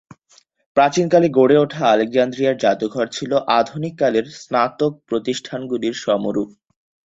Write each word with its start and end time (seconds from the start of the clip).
প্রাচীনকালে 0.77 1.27
গড়ে 1.37 1.55
ওঠা 1.57 1.83
আলেকজান্দ্রিয়ার 1.87 2.55
জাদুঘর 2.57 3.07
ছিল 3.07 3.31
আধুনিককালের 3.59 4.25
স্নাতক 4.39 4.91
প্রতিষ্ঠানগুলির 5.09 5.95
সমরূপ। 6.05 6.49